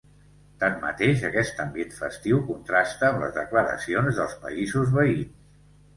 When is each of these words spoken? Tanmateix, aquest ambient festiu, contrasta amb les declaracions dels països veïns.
Tanmateix, 0.61 1.19
aquest 1.27 1.59
ambient 1.65 1.93
festiu, 1.99 2.39
contrasta 2.49 3.11
amb 3.11 3.21
les 3.25 3.35
declaracions 3.39 4.19
dels 4.23 4.37
països 4.47 4.95
veïns. 5.01 5.53